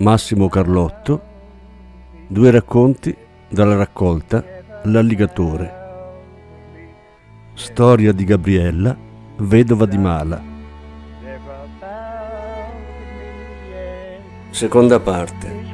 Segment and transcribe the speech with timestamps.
[0.00, 1.22] Massimo Carlotto,
[2.28, 3.16] due racconti
[3.48, 4.44] dalla raccolta
[4.84, 5.74] L'alligatore.
[7.54, 8.96] Storia di Gabriella,
[9.38, 10.40] vedova di Mala.
[14.50, 15.66] Seconda parte.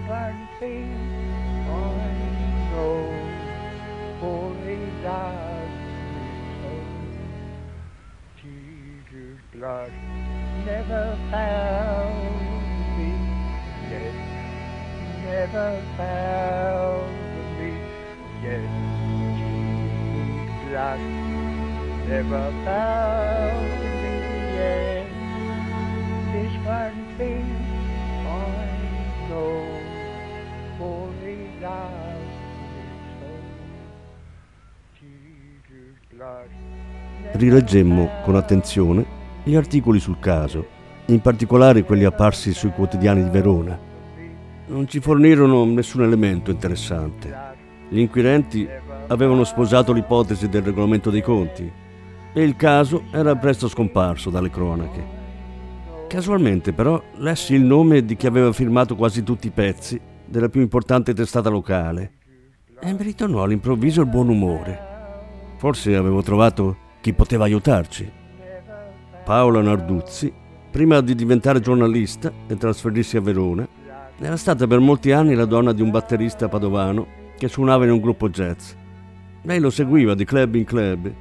[10.64, 11.93] Never found
[15.54, 17.14] Never found
[17.60, 17.70] me
[18.42, 18.66] yet.
[19.38, 20.74] Jesus
[22.08, 23.62] never found
[24.02, 24.14] me
[24.56, 25.06] yet.
[26.32, 27.46] This one thing
[28.26, 29.62] I know,
[30.76, 32.34] for he loves
[32.74, 32.82] me
[33.20, 33.30] so.
[34.98, 36.50] Jesus blood.
[37.30, 39.06] Rileggemmo con attenzione
[39.44, 40.66] gli articoli sul caso,
[41.06, 43.92] in particolare quelli apparsi sui quotidiani di Verona.
[44.66, 47.52] Non ci fornirono nessun elemento interessante.
[47.88, 48.66] Gli inquirenti
[49.08, 51.70] avevano sposato l'ipotesi del regolamento dei conti
[52.32, 55.22] e il caso era presto scomparso dalle cronache.
[56.08, 60.62] Casualmente però lessi il nome di chi aveva firmato quasi tutti i pezzi della più
[60.62, 62.12] importante testata locale
[62.80, 64.92] e mi ritornò all'improvviso il buon umore.
[65.58, 68.10] Forse avevo trovato chi poteva aiutarci.
[69.24, 70.32] Paola Narduzzi,
[70.70, 73.66] prima di diventare giornalista e trasferirsi a Verona,
[74.18, 78.00] era stata per molti anni la donna di un batterista padovano che suonava in un
[78.00, 78.72] gruppo jazz.
[79.42, 81.12] Lei lo seguiva di club in club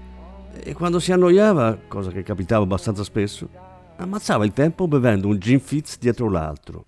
[0.62, 3.50] e quando si annoiava, cosa che capitava abbastanza spesso,
[3.98, 6.86] ammazzava il tempo bevendo un gin fizz dietro l'altro.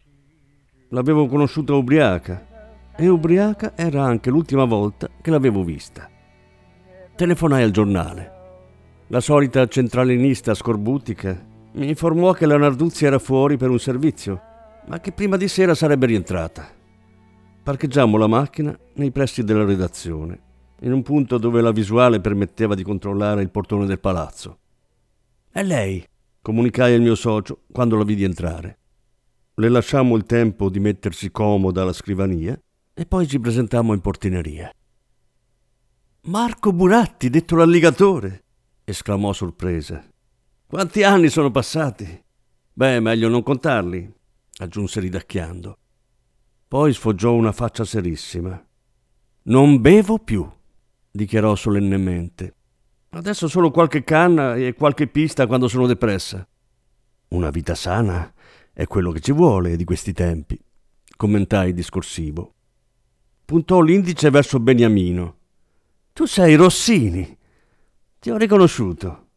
[0.90, 2.46] L'avevo conosciuta ubriaca
[2.96, 6.10] e ubriaca era anche l'ultima volta che l'avevo vista.
[7.16, 8.32] Telefonai al giornale.
[9.08, 11.44] La solita centralinista scorbutica
[11.74, 14.42] mi informò che la Narduzzi era fuori per un servizio,
[14.88, 16.68] ma che prima di sera sarebbe rientrata.
[17.64, 20.40] Parcheggiammo la macchina nei pressi della redazione,
[20.82, 24.60] in un punto dove la visuale permetteva di controllare il portone del palazzo.
[25.50, 26.06] È lei,
[26.42, 28.78] comunicai al mio socio quando la vidi entrare.
[29.56, 32.60] Le lasciammo il tempo di mettersi comoda alla scrivania
[32.94, 34.70] e poi ci presentammo in portineria.
[36.28, 38.44] Marco Buratti, detto l'alligatore!
[38.84, 40.04] esclamò sorpresa.
[40.68, 42.24] Quanti anni sono passati?
[42.74, 44.14] Beh, meglio non contarli,
[44.58, 45.78] aggiunse ridacchiando.
[46.68, 48.64] Poi sfoggiò una faccia serissima.
[49.44, 50.50] Non bevo più,
[51.12, 52.56] dichiarò solennemente.
[53.10, 56.46] Adesso solo qualche canna e qualche pista quando sono depressa.
[57.30, 58.34] Una vita sana
[58.74, 60.60] è quello che ci vuole di questi tempi,
[61.16, 62.54] commentai discorsivo.
[63.46, 65.38] Puntò l'indice verso Beniamino.
[66.12, 67.38] Tu sei Rossini.
[68.20, 69.28] Ti ho riconosciuto.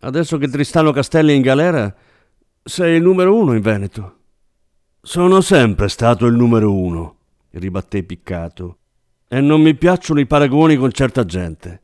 [0.00, 1.94] Adesso che Tristano Castelli è in galera,
[2.62, 4.20] sei il numero uno in Veneto.
[5.04, 7.16] Sono sempre stato il numero uno,
[7.50, 8.78] ribatté piccato,
[9.26, 11.82] e non mi piacciono i paragoni con certa gente.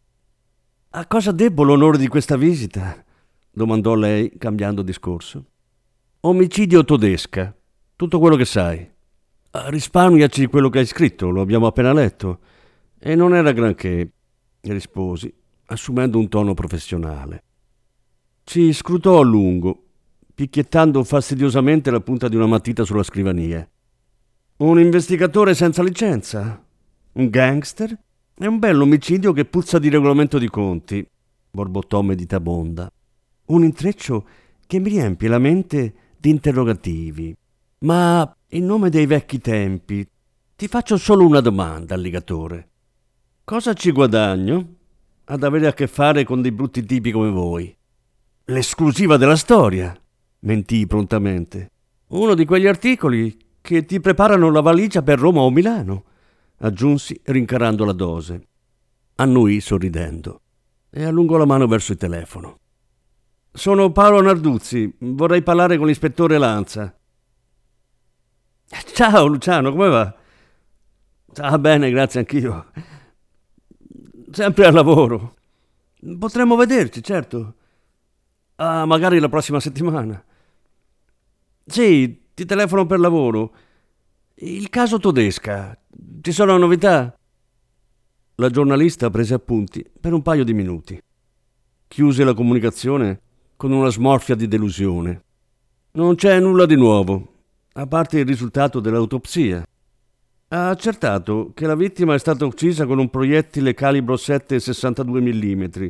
[0.90, 3.04] A cosa debbo l'onore di questa visita?
[3.50, 5.44] domandò lei, cambiando discorso.
[6.20, 7.52] Omicidio todesca,
[7.96, 8.88] tutto quello che sai.
[9.50, 12.38] Risparmiaci quello che hai scritto, lo abbiamo appena letto.
[13.00, 14.12] E non era granché,
[14.60, 15.34] risposi,
[15.66, 17.42] assumendo un tono professionale.
[18.44, 19.87] Ci scrutò a lungo,
[20.38, 23.68] picchiettando fastidiosamente la punta di una matita sulla scrivania.
[24.58, 26.64] Un investigatore senza licenza?
[27.14, 27.98] Un gangster?
[28.36, 31.04] È un bell'omicidio che puzza di regolamento di conti,
[31.50, 32.88] borbottò meditabonda.
[33.46, 34.26] Un intreccio
[34.64, 37.34] che mi riempie la mente di interrogativi.
[37.78, 40.08] Ma in nome dei vecchi tempi
[40.54, 42.68] ti faccio solo una domanda, alligatore.
[43.42, 44.74] Cosa ci guadagno
[45.24, 47.76] ad avere a che fare con dei brutti tipi come voi?
[48.44, 50.00] L'esclusiva della storia,
[50.40, 51.70] mentii prontamente.
[52.08, 56.04] Uno di quegli articoli che ti preparano la valigia per Roma o Milano,
[56.58, 58.46] aggiunsi rincarando la dose.
[59.16, 60.40] Annui sorridendo
[60.90, 62.58] e allungò la mano verso il telefono.
[63.52, 66.96] Sono Paolo Narduzzi, vorrei parlare con l'ispettore Lanza.
[68.92, 70.16] Ciao Luciano, come va?
[71.36, 72.66] Ah, bene, grazie anch'io.
[74.30, 75.34] Sempre al lavoro.
[76.18, 77.54] Potremmo vederci, certo.
[78.60, 80.20] Ah, magari la prossima settimana.
[81.64, 83.54] Sì, ti telefono per lavoro.
[84.34, 85.78] Il caso Todesca.
[86.20, 87.16] Ci sono novità?
[88.34, 91.00] La giornalista prese appunti per un paio di minuti.
[91.86, 93.20] Chiuse la comunicazione
[93.54, 95.22] con una smorfia di delusione.
[95.92, 97.34] Non c'è nulla di nuovo,
[97.74, 99.64] a parte il risultato dell'autopsia.
[100.48, 105.86] Ha accertato che la vittima è stata uccisa con un proiettile calibro 7,62 mm,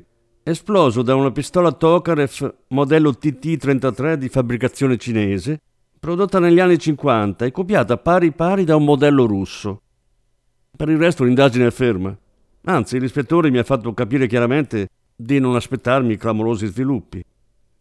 [0.51, 5.61] esploso da una pistola Tokarev modello TT-33 di fabbricazione cinese,
[5.99, 9.83] prodotta negli anni 50 e copiata pari pari da un modello russo.
[10.75, 12.17] Per il resto l'indagine è ferma.
[12.63, 17.23] Anzi, l'ispettore mi ha fatto capire chiaramente di non aspettarmi clamorosi sviluppi.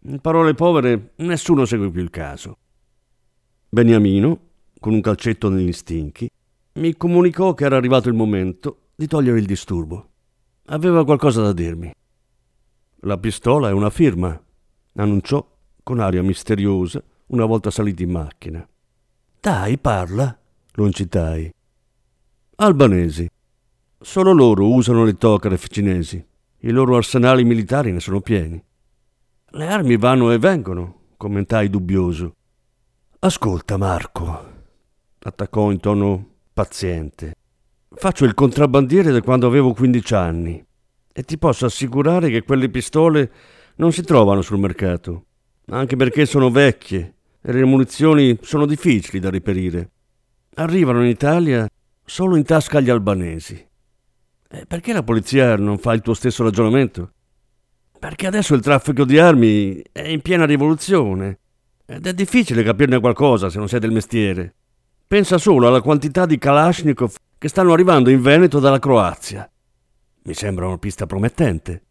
[0.10, 2.58] In parole povere, nessuno segue più il caso.
[3.70, 4.40] Beniamino,
[4.80, 6.30] con un calcetto negli stinchi,
[6.74, 10.10] mi comunicò che era arrivato il momento di togliere il disturbo.
[10.68, 11.92] Aveva qualcosa da dirmi.
[13.02, 14.42] La pistola è una firma,
[14.96, 15.48] annunciò
[15.84, 18.68] con aria misteriosa una volta saliti in macchina.
[19.40, 20.36] Dai, parla,
[20.72, 21.54] lo incitai.
[22.56, 23.30] Albanesi.
[24.00, 26.26] Solo loro usano le Tokarev cinesi.
[26.62, 28.62] I loro arsenali militari ne sono pieni.
[29.50, 32.34] Le armi vanno e vengono, commentai dubbioso.
[33.20, 34.54] Ascolta, Marco,
[35.20, 37.36] attaccò in tono paziente.
[37.90, 40.66] Faccio il contrabbandiere da quando avevo 15 anni
[41.18, 43.32] e ti posso assicurare che quelle pistole
[43.78, 45.26] non si trovano sul mercato,
[45.70, 49.90] anche perché sono vecchie e le munizioni sono difficili da reperire.
[50.58, 51.68] Arrivano in Italia
[52.06, 53.56] solo in tasca agli albanesi.
[54.48, 57.10] E perché la polizia non fa il tuo stesso ragionamento?
[57.98, 61.40] Perché adesso il traffico di armi è in piena rivoluzione
[61.88, 64.54] ed è difficile capirne qualcosa se non sei del mestiere.
[65.08, 69.50] Pensa solo alla quantità di Kalashnikov che stanno arrivando in Veneto dalla Croazia.
[70.28, 71.84] Mi sembra una pista promettente.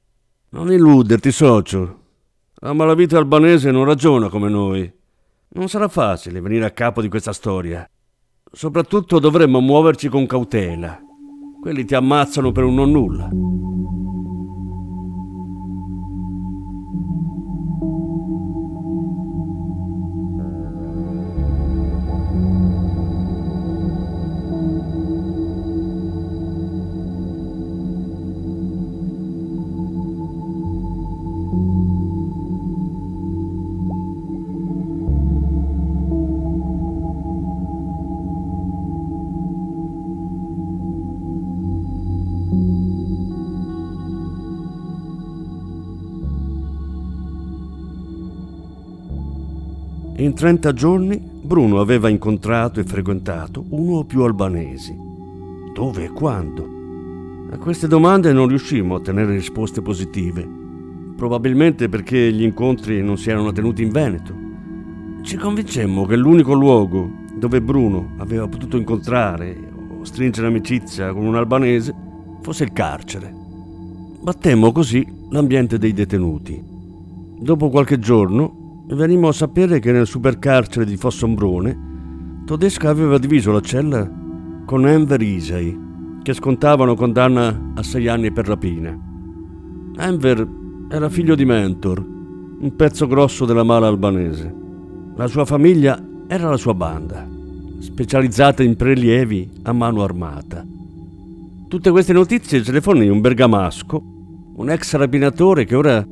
[0.51, 2.01] Non illuderti, socio.
[2.57, 4.93] La malavita albanese non ragiona come noi.
[5.55, 7.89] Non sarà facile venire a capo di questa storia.
[8.53, 11.01] Soprattutto dovremmo muoverci con cautela.
[11.63, 13.31] Quelli ti ammazzano per un non nulla.
[50.37, 54.95] 30 giorni Bruno aveva incontrato e frequentato uno o più albanesi.
[55.73, 56.69] Dove e quando?
[57.53, 60.47] A queste domande non riuscimmo a ottenere risposte positive,
[61.17, 64.35] probabilmente perché gli incontri non si erano tenuti in Veneto.
[65.23, 69.57] Ci convincemmo che l'unico luogo dove Bruno aveva potuto incontrare
[69.99, 71.95] o stringere amicizia con un albanese
[72.43, 73.33] fosse il carcere.
[74.21, 76.63] Battemmo così l'ambiente dei detenuti.
[77.39, 81.95] Dopo qualche giorno venimmo a sapere che nel supercarcere di Fossombrone
[82.47, 84.09] Todesca aveva diviso la cella
[84.65, 85.77] con Enver Isai,
[86.23, 88.97] che scontavano condanna a sei anni per rapina.
[89.99, 90.49] Enver
[90.89, 94.55] era figlio di Mentor, un pezzo grosso della mala albanese.
[95.17, 97.29] La sua famiglia era la sua banda,
[97.81, 100.65] specializzata in prelievi a mano armata.
[101.67, 104.03] Tutte queste notizie ce le fornì un bergamasco,
[104.55, 106.07] un ex rapinatore che ora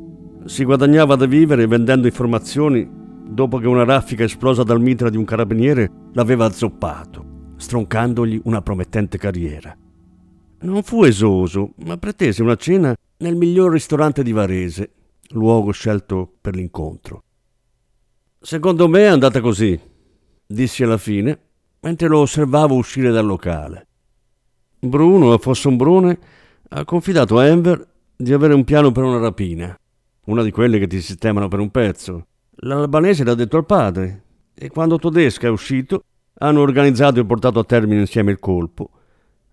[0.46, 2.86] si guadagnava da vivere vendendo informazioni
[3.26, 9.16] dopo che una raffica esplosa dal mitra di un carabiniere l'aveva azzoppato, stroncandogli una promettente
[9.16, 9.76] carriera.
[10.60, 14.92] Non fu esoso, ma pretese una cena nel miglior ristorante di Varese,
[15.30, 17.22] luogo scelto per l'incontro.
[18.38, 19.78] Secondo me è andata così,
[20.46, 21.38] dissi alla fine,
[21.80, 23.86] mentre lo osservavo uscire dal locale.
[24.78, 26.18] Bruno, a Fossombrone,
[26.68, 29.76] ha confidato a Enver di avere un piano per una rapina
[30.26, 32.26] una di quelle che ti sistemano per un pezzo.
[32.58, 34.22] L'albanese l'ha detto al padre
[34.54, 36.04] e quando Todesca è uscito
[36.38, 38.90] hanno organizzato e portato a termine insieme il colpo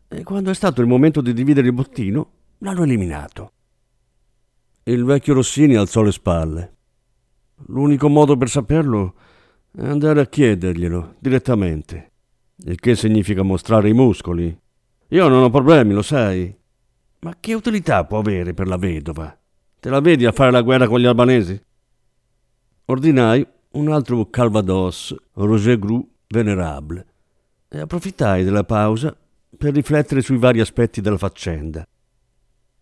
[0.08, 3.51] e quando è stato il momento di dividere il bottino l'hanno eliminato.
[4.84, 6.75] Il vecchio Rossini alzò le spalle.
[7.68, 9.13] L'unico modo per saperlo
[9.72, 12.12] è andare a chiederglielo direttamente,
[12.66, 14.56] il che significa mostrare i muscoli.
[15.10, 16.54] Io non ho problemi, lo sai.
[17.20, 19.40] Ma che utilità può avere per la vedova?
[19.82, 21.60] Te la vedi a fare la guerra con gli albanesi?
[22.86, 27.06] Ordinai un altro Calvados Roger Gru venerable
[27.68, 29.18] e approfittai della pausa
[29.58, 31.84] per riflettere sui vari aspetti della faccenda.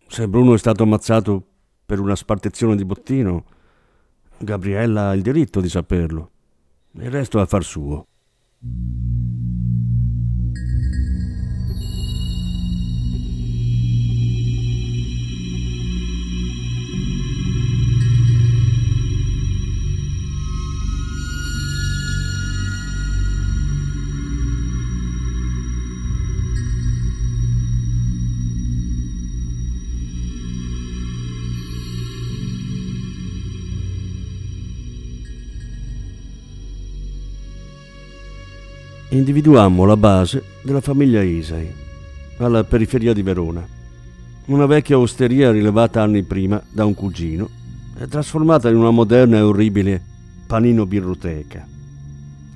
[0.08, 1.42] Se Bruno è stato ammazzato
[1.86, 3.46] per una spartizione di bottino,
[4.36, 6.30] Gabriella ha il diritto di saperlo.
[6.96, 8.06] Il resto è affar suo.
[39.10, 41.68] Individuammo la base della famiglia Isai,
[42.38, 43.66] alla periferia di Verona.
[44.46, 47.48] Una vecchia osteria rilevata anni prima da un cugino
[47.98, 50.00] e trasformata in una moderna e orribile
[50.46, 51.66] panino birroteca.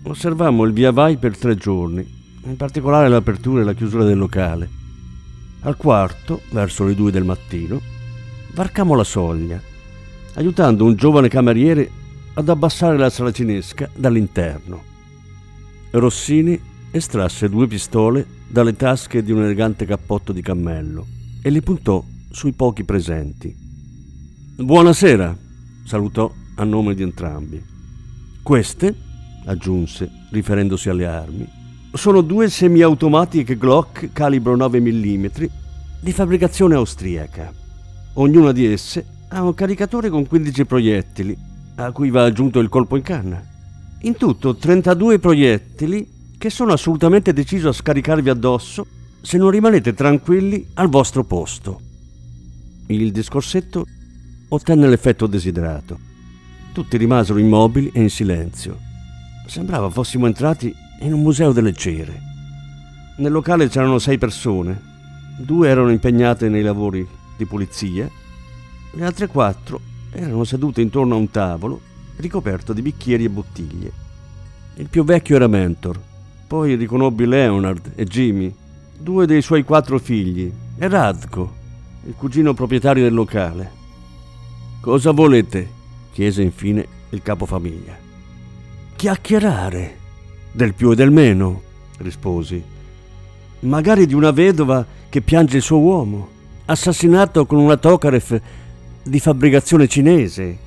[0.04, 2.06] Osservammo il via vai per tre giorni,
[2.44, 4.68] in particolare l'apertura e la chiusura del locale.
[5.62, 7.80] Al quarto, verso le due del mattino,
[8.52, 9.61] varcammo la soglia,
[10.34, 11.90] aiutando un giovane cameriere
[12.34, 14.94] ad abbassare la saracinesca dall'interno.
[15.97, 16.61] Rossini
[16.91, 21.07] estrasse due pistole dalle tasche di un elegante cappotto di cammello
[21.41, 23.55] e li puntò sui pochi presenti.
[24.57, 25.37] Buonasera,
[25.85, 27.63] salutò a nome di entrambi.
[28.43, 28.93] Queste,
[29.45, 31.49] aggiunse, riferendosi alle armi,
[31.93, 35.27] sono due semiautomatiche Glock calibro 9 mm
[36.01, 37.53] di fabbricazione austriaca.
[38.15, 41.39] Ognuna di esse ha un caricatore con 15 proiettili,
[41.77, 43.53] a cui va aggiunto il colpo in canna.
[44.04, 46.06] In tutto 32 proiettili
[46.37, 48.87] che sono assolutamente deciso a scaricarvi addosso
[49.23, 51.80] se non rimanete tranquilli al vostro posto.
[52.88, 53.87] Il discorsetto
[54.49, 55.99] ottenne l'effetto desiderato.
[56.75, 58.78] Tutti rimasero immobili e in silenzio.
[59.46, 60.70] Sembrava fossimo entrati
[61.00, 62.20] in un museo delle cere.
[63.16, 64.78] Nel locale c'erano sei persone.
[65.38, 67.08] Due erano impegnate nei lavori
[67.38, 68.06] di pulizia,
[68.90, 69.80] le altre quattro
[70.12, 73.92] erano sedute intorno a un tavolo ricoperto di bicchieri e bottiglie.
[74.76, 76.00] Il più vecchio era Mentor,
[76.47, 78.54] poi riconobbi Leonard e Jimmy,
[78.99, 81.52] due dei suoi quattro figli, e Radko,
[82.06, 83.83] il cugino proprietario del locale.
[84.80, 85.83] Cosa volete?
[86.12, 87.97] chiese infine il capofamiglia.
[88.97, 89.99] Chiacchierare,
[90.52, 91.62] del più e del meno,
[91.99, 92.62] risposi.
[93.61, 96.28] Magari di una vedova che piange il suo uomo,
[96.66, 98.40] assassinato con una Tokarev
[99.02, 100.59] di fabbricazione cinese,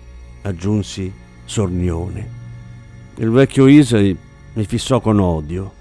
[0.41, 2.35] aggiunsi sornione.
[3.15, 4.15] Il vecchio Isai
[4.53, 5.73] mi fissò con odio.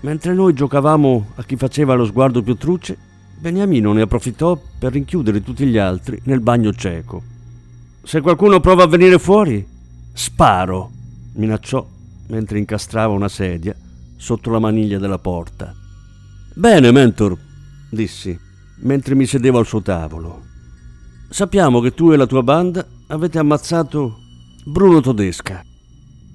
[0.00, 2.96] Mentre noi giocavamo a chi faceva lo sguardo più truce,
[3.38, 7.22] Beniamino ne approfittò per rinchiudere tutti gli altri nel bagno cieco.
[8.04, 9.66] Se qualcuno prova a venire fuori,
[10.12, 10.90] sparo,
[11.34, 11.84] minacciò
[12.28, 13.74] mentre incastrava una sedia
[14.16, 15.74] sotto la maniglia della porta.
[16.54, 17.36] Bene, Mentor,
[17.90, 18.38] dissi,
[18.82, 20.42] mentre mi sedevo al suo tavolo.
[21.28, 24.21] Sappiamo che tu e la tua banda avete ammazzato
[24.64, 25.64] Bruno Todesca.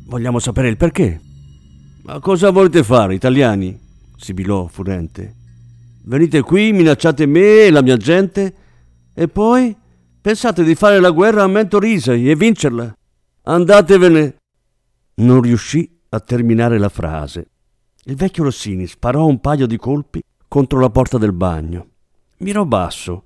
[0.08, 1.22] Vogliamo sapere il perché.
[2.04, 3.80] Ma cosa volete fare, italiani?
[4.18, 5.34] sibilò furente.
[6.04, 8.54] Venite qui, minacciate me e la mia gente
[9.14, 9.74] e poi
[10.20, 12.94] pensate di fare la guerra a Mentor Isai e vincerla.
[13.44, 14.36] Andatevene.
[15.16, 17.48] Non riuscì a terminare la frase.
[18.04, 21.88] Il vecchio Rossini sparò un paio di colpi contro la porta del bagno.
[22.40, 23.24] Mirò basso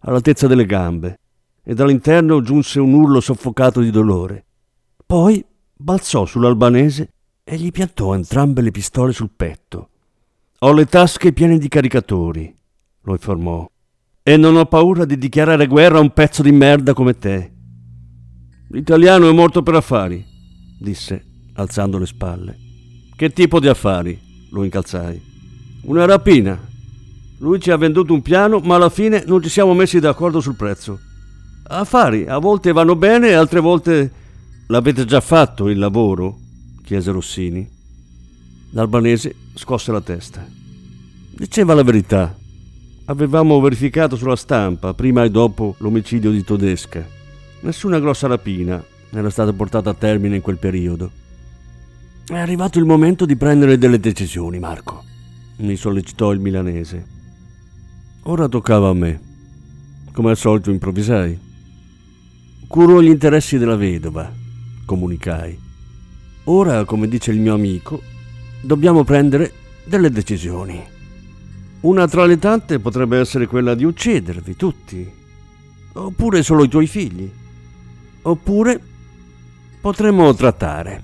[0.00, 1.18] all'altezza delle gambe
[1.62, 4.44] e dall'interno giunse un urlo soffocato di dolore.
[5.04, 5.44] Poi
[5.76, 7.12] balzò sull'albanese
[7.44, 9.88] e gli piantò entrambe le pistole sul petto.
[10.60, 12.54] Ho le tasche piene di caricatori,
[13.02, 13.68] lo informò,
[14.22, 17.52] e non ho paura di dichiarare guerra a un pezzo di merda come te.
[18.68, 20.24] L'italiano è morto per affari,
[20.78, 21.24] disse,
[21.54, 22.56] alzando le spalle.
[23.16, 24.28] Che tipo di affari?
[24.50, 25.20] lo incalzai.
[25.82, 26.58] Una rapina,
[27.38, 30.56] lui ci ha venduto un piano, ma alla fine non ci siamo messi d'accordo sul
[30.56, 30.98] prezzo.
[31.72, 34.10] Affari a volte vanno bene e altre volte
[34.66, 36.36] l'avete già fatto il lavoro?
[36.82, 37.68] chiese Rossini.
[38.70, 40.44] L'albanese scosse la testa.
[41.30, 42.36] Diceva la verità.
[43.04, 47.06] Avevamo verificato sulla stampa, prima e dopo l'omicidio di Todesca.
[47.60, 51.08] Nessuna grossa rapina era stata portata a termine in quel periodo.
[52.26, 55.04] È arrivato il momento di prendere delle decisioni, Marco,
[55.58, 57.06] mi sollecitò il milanese.
[58.24, 59.20] Ora toccava a me.
[60.12, 61.48] Come al solito improvvisai.
[62.70, 64.32] Curo gli interessi della vedova,
[64.84, 65.58] comunicai.
[66.44, 68.00] Ora, come dice il mio amico,
[68.60, 69.52] dobbiamo prendere
[69.84, 70.80] delle decisioni.
[71.80, 75.04] Una tra le tante potrebbe essere quella di uccidervi tutti,
[75.94, 77.28] oppure solo i tuoi figli,
[78.22, 78.80] oppure
[79.80, 81.02] potremmo trattare.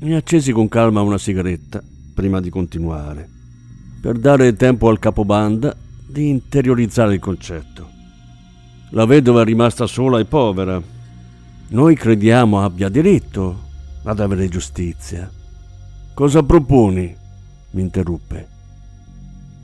[0.00, 1.80] Mi accesi con calma una sigaretta
[2.12, 3.30] prima di continuare
[4.00, 5.72] per dare tempo al capobanda
[6.04, 7.91] di interiorizzare il concetto.
[8.94, 10.80] La vedova è rimasta sola e povera.
[11.68, 13.60] Noi crediamo abbia diritto
[14.04, 15.30] ad avere giustizia.
[16.12, 17.16] Cosa proponi?
[17.70, 18.48] mi interruppe.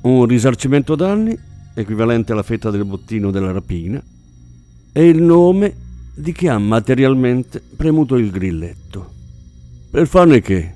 [0.00, 1.38] Un risarcimento danni,
[1.74, 4.02] equivalente alla fetta del bottino della rapina,
[4.92, 5.74] e il nome
[6.14, 9.12] di chi ha materialmente premuto il grilletto.
[9.90, 10.74] Per farne che?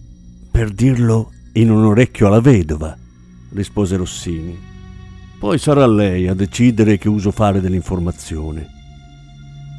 [0.51, 2.95] Per dirlo in un orecchio alla vedova
[3.55, 4.72] rispose Rossini.
[5.43, 8.65] Poi sarà lei a decidere che uso fare dell'informazione.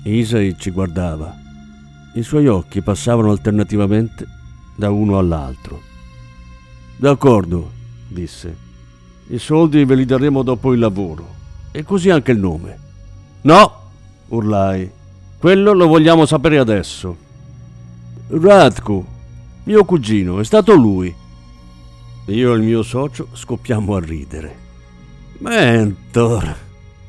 [0.03, 1.34] Isai ci guardava.
[2.15, 4.27] I suoi occhi passavano alternativamente
[4.75, 5.82] da uno all'altro.
[6.98, 7.72] D'accordo,
[8.10, 8.58] disse.
[9.27, 11.34] I soldi ve li daremo dopo il lavoro.
[11.72, 12.79] E così anche il nome.
[13.43, 13.91] No,
[14.27, 14.91] urlai.
[15.38, 17.15] Quello lo vogliamo sapere adesso.
[18.27, 19.05] Radko,
[19.63, 21.15] mio cugino, è stato lui.
[22.25, 24.62] Io e il mio socio scoppiamo a ridere.
[25.43, 26.55] Mentor,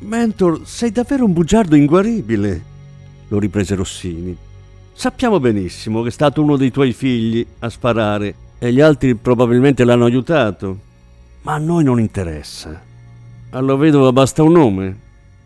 [0.00, 2.64] Mentor, sei davvero un bugiardo inguaribile,
[3.28, 4.36] lo riprese Rossini.
[4.92, 9.84] Sappiamo benissimo che è stato uno dei tuoi figli a sparare e gli altri probabilmente
[9.84, 10.78] l'hanno aiutato,
[11.42, 12.82] ma a noi non interessa.
[13.50, 14.98] Allo vedova basta un nome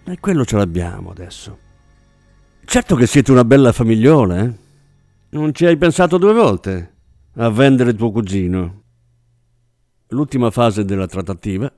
[0.05, 1.59] e quello ce l'abbiamo adesso.
[2.65, 4.53] Certo che siete una bella famigliola, eh?
[5.29, 6.95] Non ci hai pensato due volte
[7.35, 8.83] a vendere tuo cugino.
[10.09, 11.71] L'ultima fase della trattativa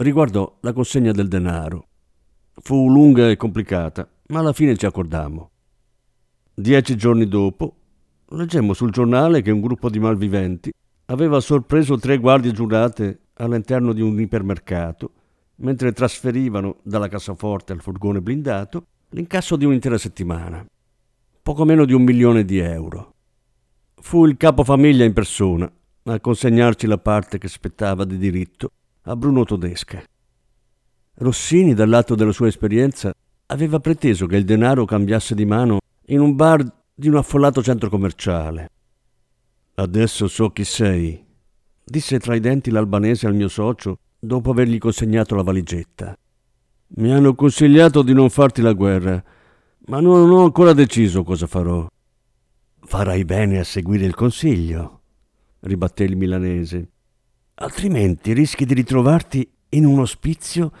[0.00, 1.86] riguardò la consegna del denaro.
[2.60, 5.50] Fu lunga e complicata, ma alla fine ci accordammo.
[6.54, 7.76] Dieci giorni dopo,
[8.28, 10.72] leggemmo sul giornale che un gruppo di malviventi
[11.06, 15.12] aveva sorpreso tre guardie giurate all'interno di un ipermercato
[15.56, 20.64] mentre trasferivano dalla cassaforte al furgone blindato l'incasso di un'intera settimana,
[21.42, 23.14] poco meno di un milione di euro.
[24.00, 25.70] Fu il capofamiglia in persona
[26.04, 28.70] a consegnarci la parte che spettava di diritto
[29.08, 30.02] a Bruno Todesca.
[31.14, 33.12] Rossini, dal lato della sua esperienza,
[33.46, 36.62] aveva preteso che il denaro cambiasse di mano in un bar
[36.94, 38.68] di un affollato centro commerciale.
[39.76, 41.24] Adesso so chi sei,
[41.82, 46.14] disse tra i denti l'albanese al mio socio dopo avergli consegnato la valigetta.
[46.96, 49.22] Mi hanno consigliato di non farti la guerra,
[49.86, 51.86] ma non ho ancora deciso cosa farò.
[52.80, 55.00] Farai bene a seguire il consiglio,
[55.60, 56.90] ribatté il milanese.
[57.60, 60.72] Altrimenti rischi di ritrovarti in un ospizio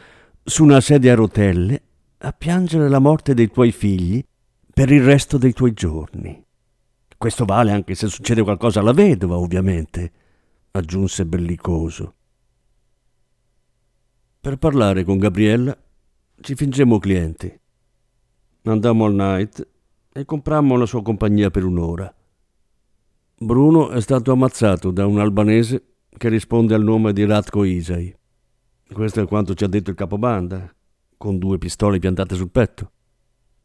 [0.44, 1.82] su una sedia a rotelle
[2.18, 4.24] a piangere la morte dei tuoi figli
[4.72, 6.40] per il resto dei tuoi giorni.
[7.16, 10.12] Questo vale anche se succede qualcosa alla vedova, ovviamente,
[10.70, 12.14] aggiunse bellicoso.
[14.40, 15.76] Per parlare con Gabriella
[16.40, 17.60] ci fingemmo clienti.
[18.62, 19.66] Andammo al night
[20.12, 22.14] e comprammo la sua compagnia per un'ora.
[23.40, 25.82] Bruno è stato ammazzato da un albanese
[26.18, 28.14] che risponde al nome di Ratko Isai.
[28.92, 30.70] Questo è quanto ci ha detto il capobanda,
[31.16, 32.90] con due pistole piantate sul petto.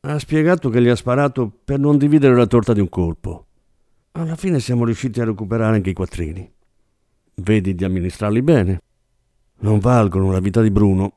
[0.01, 3.47] Ha spiegato che gli ha sparato per non dividere la torta di un colpo.
[4.11, 6.49] Alla fine siamo riusciti a recuperare anche i quattrini.
[7.35, 8.81] Vedi di amministrarli bene.
[9.59, 11.13] Non valgono la vita di Bruno,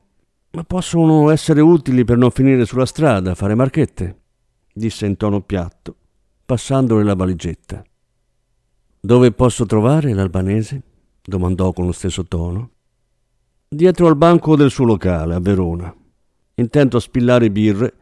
[0.51, 4.21] ma possono essere utili per non finire sulla strada fare marchette,
[4.73, 5.95] disse in tono piatto,
[6.45, 7.83] passandole la valigetta.
[8.99, 10.81] Dove posso trovare l'albanese?
[11.27, 12.69] Domandò con lo stesso tono.
[13.67, 15.93] Dietro al banco del suo locale, a Verona,
[16.55, 17.93] intento a spillare birre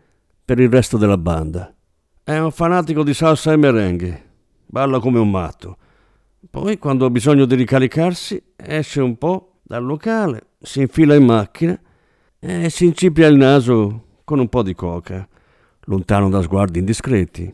[0.45, 1.73] per il resto della banda.
[2.23, 4.29] È un fanatico di salsa e merengue,
[4.67, 5.77] balla come un matto.
[6.47, 11.79] Poi, quando ha bisogno di ricaricarsi, esce un po' dal locale, si infila in macchina
[12.37, 15.27] e si incipria il naso con un po' di coca,
[15.85, 17.51] lontano da sguardi indiscreti.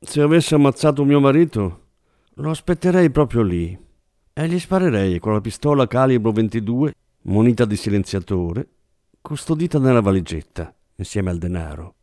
[0.00, 1.82] Se avesse ammazzato mio marito,
[2.34, 3.86] lo aspetterei proprio lì
[4.44, 8.68] e gli sparerei con la pistola calibro 22, munita di silenziatore,
[9.20, 11.94] custodita nella valigetta, insieme al denaro.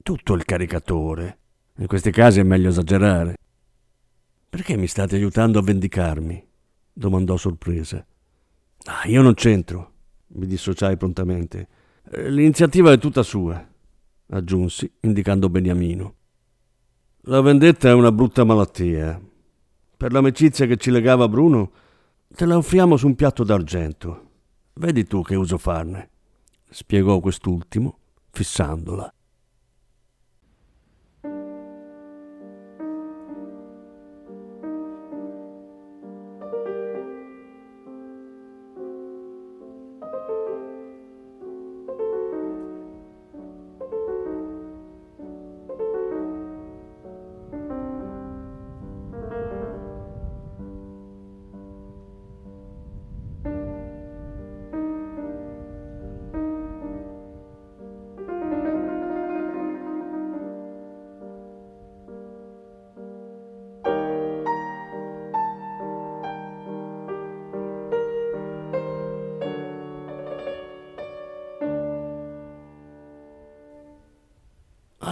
[0.00, 1.38] Tutto il caricatore.
[1.78, 3.36] In questi casi è meglio esagerare.
[4.48, 6.46] Perché mi state aiutando a vendicarmi?
[6.92, 8.04] domandò sorpresa.
[8.84, 9.92] Ah, io non c'entro
[10.34, 11.68] mi dissociai prontamente.
[12.10, 13.66] Eh, l'iniziativa è tutta sua,
[14.28, 16.14] aggiunsi, indicando Beniamino.
[17.22, 19.20] La vendetta è una brutta malattia.
[20.02, 21.70] Per l'amicizia che ci legava Bruno,
[22.34, 24.30] te la offriamo su un piatto d'argento.
[24.72, 26.10] Vedi tu che uso farne,
[26.68, 27.98] spiegò quest'ultimo,
[28.32, 29.14] fissandola.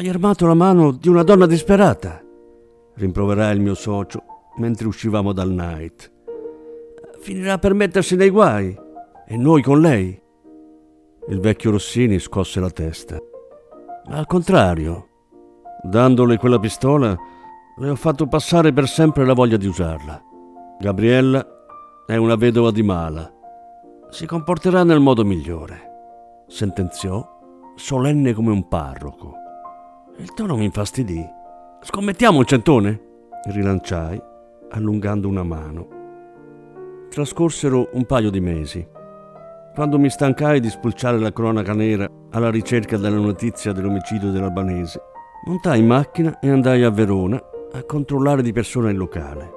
[0.01, 2.25] Hai armato la mano di una donna disperata,
[2.95, 4.23] rimproverai il mio socio
[4.57, 6.11] mentre uscivamo dal night.
[7.19, 8.75] Finirà per mettersi nei guai
[9.27, 10.19] e noi con lei.
[11.29, 13.19] Il vecchio Rossini scosse la testa.
[14.07, 15.09] Al contrario,
[15.83, 17.15] dandole quella pistola,
[17.77, 20.19] le ho fatto passare per sempre la voglia di usarla.
[20.79, 21.47] Gabriella
[22.07, 23.31] è una vedova di mala.
[24.09, 27.23] Si comporterà nel modo migliore, sentenziò,
[27.75, 29.40] solenne come un parroco.
[30.21, 31.27] Il tono mi infastidì.
[31.81, 33.01] Scommettiamo un centone?
[33.45, 34.21] rilanciai,
[34.69, 35.89] allungando una mano.
[37.09, 38.87] Trascorsero un paio di mesi.
[39.75, 45.01] Quando mi stancai di spulciare la cronaca nera alla ricerca della notizia dell'omicidio dell'albanese,
[45.47, 49.53] montai in macchina e andai a Verona a controllare di persona il locale.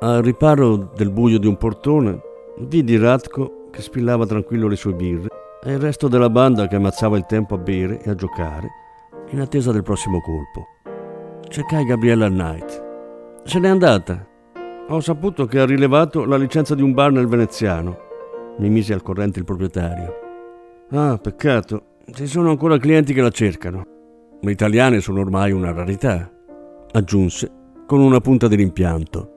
[0.00, 2.20] Al riparo del buio di un portone,
[2.62, 5.28] vidi Radko che spillava tranquillo le sue birre
[5.62, 8.86] e il resto della banda che ammazzava il tempo a bere e a giocare
[9.30, 10.66] in attesa del prossimo colpo.
[11.48, 12.84] Cercai Gabriella Knight.
[13.44, 14.26] Se n'è andata.
[14.88, 18.06] Ho saputo che ha rilevato la licenza di un bar nel veneziano.
[18.58, 20.14] Mi mise al corrente il proprietario.
[20.90, 21.96] Ah, peccato.
[22.10, 23.84] Ci sono ancora clienti che la cercano.
[24.40, 26.30] Le italiane sono ormai una rarità,
[26.92, 27.50] aggiunse
[27.86, 29.32] con una punta di rimpianto.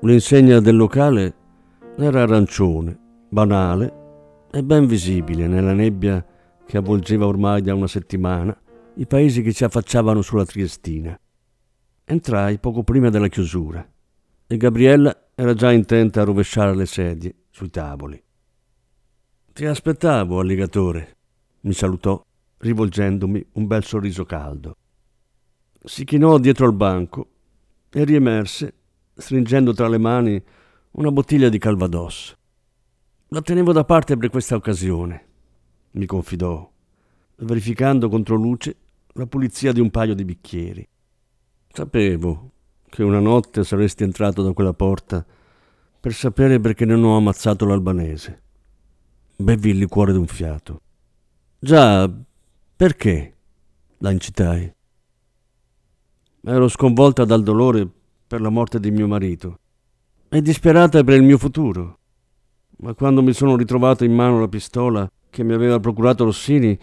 [0.00, 1.34] L'insegna del locale
[1.96, 2.96] era arancione,
[3.28, 3.97] banale
[4.50, 6.24] e ben visibile nella nebbia
[6.66, 8.56] che avvolgeva ormai da una settimana
[8.94, 11.18] i paesi che ci affacciavano sulla Triestina.
[12.04, 13.86] Entrai poco prima della chiusura
[14.46, 18.20] e Gabriella era già intenta a rovesciare le sedie sui tavoli.
[19.52, 21.16] Ti aspettavo, alligatore,
[21.60, 22.24] mi salutò,
[22.58, 24.76] rivolgendomi un bel sorriso caldo.
[25.84, 27.28] Si chinò dietro al banco
[27.90, 28.74] e riemerse,
[29.14, 30.42] stringendo tra le mani
[30.92, 32.37] una bottiglia di Calvados.
[33.30, 35.26] La tenevo da parte per questa occasione,
[35.92, 36.66] mi confidò,
[37.36, 38.76] verificando contro luce
[39.12, 40.88] la pulizia di un paio di bicchieri.
[41.70, 42.52] Sapevo
[42.88, 45.22] che una notte saresti entrato da quella porta
[46.00, 48.42] per sapere perché non ho ammazzato l'albanese.
[49.36, 50.80] Bevi il liquore d'un fiato.
[51.58, 52.10] Già,
[52.76, 53.34] perché?
[53.98, 54.72] la incitai.
[56.44, 57.86] Ero sconvolta dal dolore
[58.26, 59.58] per la morte di mio marito
[60.30, 61.97] e disperata per il mio futuro.
[62.80, 66.78] Ma quando mi sono ritrovato in mano la pistola che mi aveva procurato Rossini,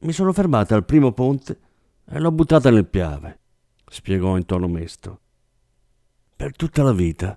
[0.00, 1.58] mi sono fermata al primo ponte
[2.06, 3.38] e l'ho buttata nel Piave,
[3.86, 5.20] spiegò in tono mesto.
[6.34, 7.36] Per tutta la vita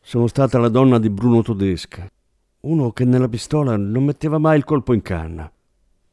[0.00, 2.10] sono stata la donna di Bruno Todesca,
[2.60, 5.50] uno che nella pistola non metteva mai il colpo in canna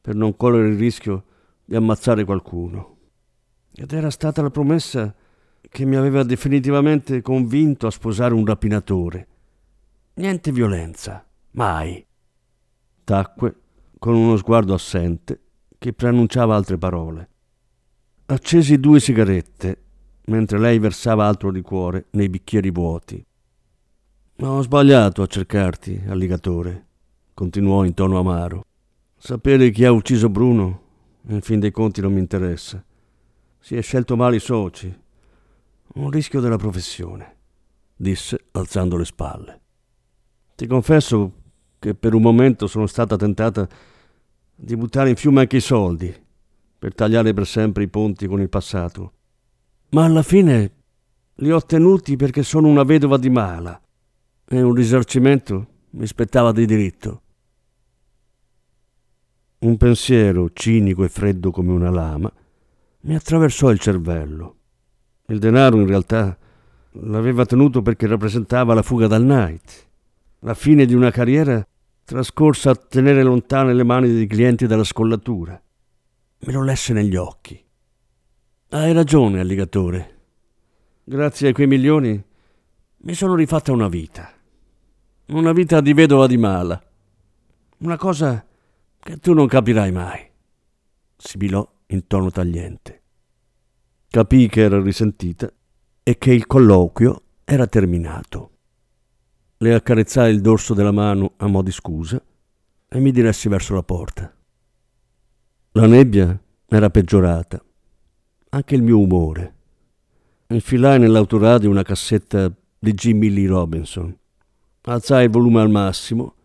[0.02, 1.24] per non correre il rischio
[1.64, 2.98] di ammazzare qualcuno.
[3.74, 5.14] Ed era stata la promessa
[5.62, 9.28] che mi aveva definitivamente convinto a sposare un rapinatore.
[10.20, 12.06] Niente violenza, mai.
[13.06, 13.56] Tacque
[13.98, 15.44] con uno sguardo assente
[15.78, 17.30] che preannunciava altre parole.
[18.26, 19.84] Accesi due sigarette
[20.26, 23.26] mentre lei versava altro liquore nei bicchieri vuoti.
[24.42, 26.88] Ho sbagliato a cercarti, alligatore,
[27.34, 28.66] continuò in tono amaro.
[29.16, 30.82] Sapere chi ha ucciso Bruno,
[31.28, 32.84] in fin dei conti, non mi interessa.
[33.58, 34.94] Si è scelto male i soci.
[35.94, 37.38] Un rischio della professione,
[37.96, 39.59] disse alzando le spalle.
[40.60, 41.32] Ti confesso
[41.80, 43.66] che per un momento sono stata tentata
[44.54, 46.14] di buttare in fiume anche i soldi
[46.78, 49.14] per tagliare per sempre i ponti con il passato.
[49.92, 50.72] Ma alla fine
[51.36, 53.82] li ho ottenuti perché sono una vedova di mala
[54.46, 57.22] e un risarcimento mi spettava di diritto.
[59.60, 62.30] Un pensiero cinico e freddo come una lama
[63.04, 64.58] mi attraversò il cervello.
[65.28, 66.38] Il denaro in realtà
[67.04, 69.88] l'aveva tenuto perché rappresentava la fuga dal night,
[70.40, 71.66] la fine di una carriera
[72.04, 75.62] trascorsa a tenere lontane le mani dei clienti dalla scollatura.
[76.40, 77.62] Me lo lesse negli occhi.
[78.70, 80.18] Hai ragione, alligatore.
[81.04, 82.24] Grazie a quei milioni
[82.98, 84.32] mi sono rifatta una vita.
[85.28, 86.82] Una vita di vedova di mala.
[87.80, 88.46] Una cosa
[89.00, 90.28] che tu non capirai mai.
[91.16, 93.04] Sibilò in tono tagliente.
[94.10, 95.52] Capii che era risentita
[96.02, 98.59] e che il colloquio era terminato.
[99.62, 102.24] Le accarezzai il dorso della mano a mo' di scusa
[102.88, 104.34] e mi diressi verso la porta.
[105.74, 107.62] La nebbia era peggiorata,
[108.52, 109.56] anche il mio umore.
[110.48, 114.18] Infilai nell'autoradio una cassetta di Jimmy Lee Robinson.
[114.84, 116.36] Alzai il volume al massimo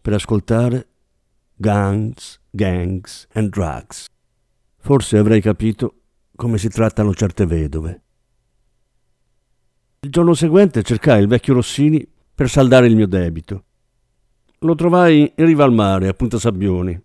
[0.00, 0.88] per ascoltare
[1.54, 4.06] Gangs, Gangs and Drugs.
[4.78, 6.00] Forse avrei capito
[6.34, 8.02] come si trattano certe vedove.
[10.00, 13.64] Il giorno seguente cercai il vecchio Rossini per saldare il mio debito.
[14.60, 16.98] Lo trovai in riva al mare, a Punta Sabbioni,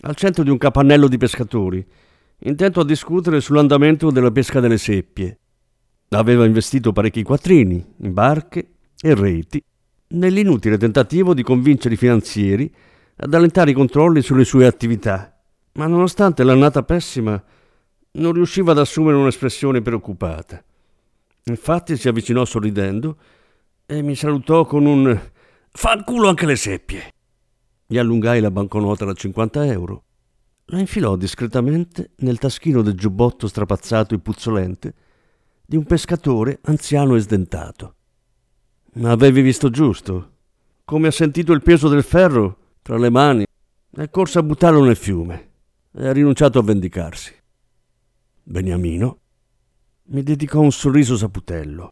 [0.00, 1.86] al centro di un capannello di pescatori,
[2.38, 5.38] intento a discutere sull'andamento della pesca delle seppie.
[6.08, 9.62] Aveva investito parecchi quattrini in barche e reti
[10.12, 12.74] nell'inutile tentativo di convincere i finanzieri
[13.16, 17.44] ad allentare i controlli sulle sue attività, ma nonostante l'annata pessima
[18.12, 20.64] non riusciva ad assumere un'espressione preoccupata.
[21.44, 23.18] Infatti si avvicinò sorridendo
[23.90, 25.20] e mi salutò con un
[25.72, 27.12] Fanculo anche le seppie.
[27.86, 30.04] Gli allungai la banconota da 50 euro.
[30.66, 34.94] La infilò discretamente nel taschino del giubbotto strapazzato e puzzolente
[35.66, 37.94] di un pescatore anziano e sdentato.
[39.02, 40.34] Avevi visto giusto.
[40.84, 43.44] Come ha sentito il peso del ferro tra le mani,
[43.90, 45.50] è corso a buttarlo nel fiume
[45.92, 47.34] e ha rinunciato a vendicarsi.
[48.44, 49.18] Beniamino
[50.10, 51.90] mi dedicò un sorriso saputello.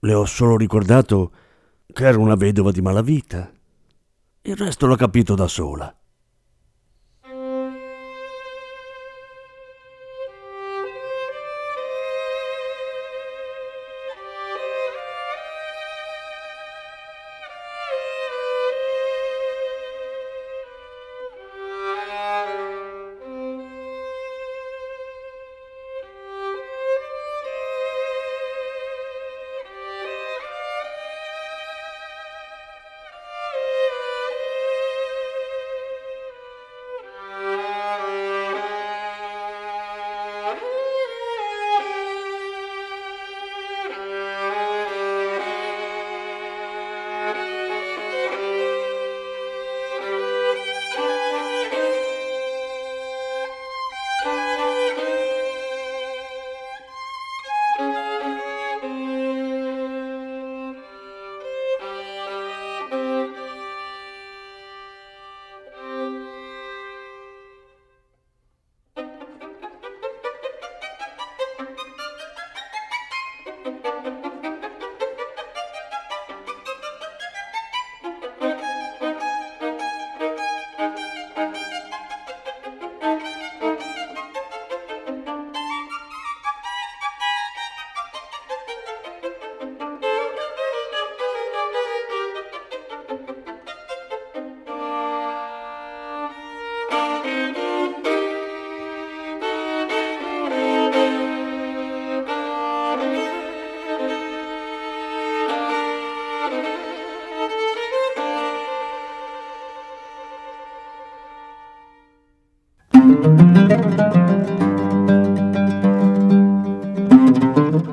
[0.00, 1.32] Le ho solo ricordato
[1.92, 3.50] che era una vedova di malavita.
[4.42, 5.92] Il resto l'ho capito da sola.